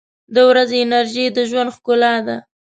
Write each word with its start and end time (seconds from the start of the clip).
•د 0.35 0.37
ورځې 0.49 0.77
انرژي 0.83 1.25
د 1.35 1.37
ژوند 1.49 1.73
ښکلا 1.75 2.13
ده. 2.27 2.37